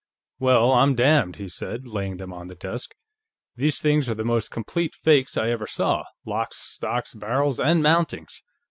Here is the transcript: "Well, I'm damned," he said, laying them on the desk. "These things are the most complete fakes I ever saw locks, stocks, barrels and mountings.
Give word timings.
"Well, 0.39 0.71
I'm 0.71 0.95
damned," 0.95 1.35
he 1.35 1.47
said, 1.47 1.85
laying 1.85 2.17
them 2.17 2.33
on 2.33 2.47
the 2.47 2.55
desk. 2.55 2.95
"These 3.55 3.79
things 3.79 4.09
are 4.09 4.15
the 4.15 4.23
most 4.23 4.49
complete 4.49 4.95
fakes 4.95 5.37
I 5.37 5.49
ever 5.51 5.67
saw 5.67 6.05
locks, 6.25 6.57
stocks, 6.57 7.13
barrels 7.13 7.59
and 7.59 7.83
mountings. 7.83 8.41